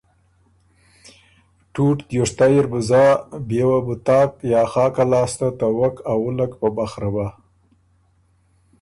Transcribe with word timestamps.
ټُوټ 1.73 1.97
دیوشتئ 2.09 2.53
اِر 2.57 2.65
بُو 2.71 2.79
زا 2.89 3.05
بيې 3.47 3.63
وه 3.69 3.79
بو 3.85 3.95
تاک 4.05 4.31
یا 4.53 4.61
خاکه 4.71 5.03
لاسته 5.11 5.47
ته 5.59 5.67
وک 5.79 5.95
ا 6.11 6.13
وُلّک 6.23 6.51
په 6.61 6.67
بخره 6.77 7.09
بَۀ 7.13 7.27